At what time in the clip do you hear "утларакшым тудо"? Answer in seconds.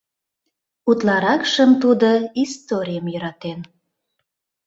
0.89-2.09